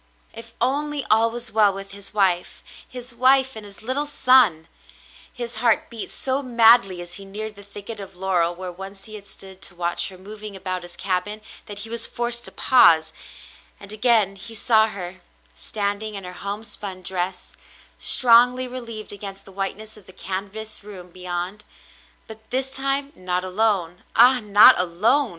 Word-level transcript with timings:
If 0.33 0.55
only 0.59 1.03
gjl 1.03 1.31
was 1.31 1.51
well 1.51 1.71
with 1.71 1.91
his 1.91 2.11
wife— 2.11 2.63
his 2.97 3.13
wife 3.13 3.55
and 3.55 3.63
his 3.63 3.83
little 3.83 4.07
son! 4.07 4.67
His 5.31 5.57
heart 5.57 5.91
beat 5.91 6.09
so 6.09 6.41
madly 6.41 7.01
as 7.03 7.17
he 7.21 7.23
neared 7.23 7.55
the 7.55 7.61
thicket 7.61 7.99
of 7.99 8.15
laurel 8.17 8.55
where 8.55 8.71
once 8.71 9.03
he 9.03 9.13
had 9.13 9.27
stood 9.27 9.61
to 9.61 9.75
w^atch 9.75 10.09
her 10.09 10.17
moving 10.17 10.55
about 10.55 10.81
his 10.81 10.95
cabin, 10.95 11.39
that 11.67 11.77
he 11.85 11.89
was 11.91 12.07
forced 12.07 12.45
to 12.45 12.51
pause; 12.51 13.13
and 13.79 13.91
again 13.91 14.37
he 14.37 14.55
saw 14.55 14.87
her, 14.87 15.21
standing 15.53 16.15
in 16.15 16.23
her 16.23 16.33
homespun 16.33 17.03
dress, 17.03 17.55
strongly 17.99 18.67
relieved 18.67 19.13
against 19.13 19.45
the 19.45 19.51
whiteness 19.51 19.97
of 19.97 20.07
the 20.07 20.13
canvas 20.13 20.83
room 20.83 21.11
beyond— 21.11 21.63
but 22.27 22.49
this 22.49 22.71
time 22.71 23.13
not 23.15 23.43
alone— 23.43 24.03
Ah, 24.15 24.39
not 24.39 24.79
alone 24.79 25.29